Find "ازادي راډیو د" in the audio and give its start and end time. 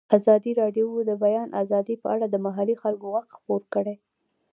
0.17-1.07